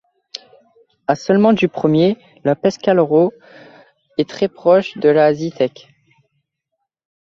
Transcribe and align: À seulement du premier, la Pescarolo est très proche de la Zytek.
À 1.05 1.13
seulement 1.15 1.53
du 1.53 1.67
premier, 1.69 2.17
la 2.43 2.55
Pescarolo 2.55 3.33
est 4.17 4.27
très 4.27 4.47
proche 4.49 4.97
de 4.97 5.09
la 5.09 5.31
Zytek. 5.31 5.89